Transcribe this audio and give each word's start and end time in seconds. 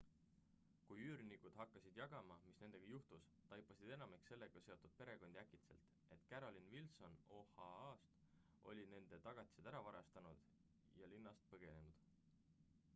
kui 0.85 1.01
üürnikud 1.07 1.57
hakkasid 1.57 1.97
jagama 1.97 2.37
mis 2.45 2.61
nendega 2.63 2.87
juhtus 2.91 3.27
taipasid 3.51 3.91
enamik 3.97 4.25
sellega 4.29 4.63
seotud 4.69 4.95
perekondi 5.01 5.41
äkitselt 5.43 5.91
et 6.17 6.25
carolyn 6.33 6.71
wilson 6.73 7.19
oha-st 7.41 8.27
oli 8.73 8.87
nende 8.97 9.21
tagatised 9.29 9.69
ära 9.75 9.83
varastanud 9.91 10.45
ja 11.03 11.13
linnast 11.15 11.47
põgenenud 11.55 12.03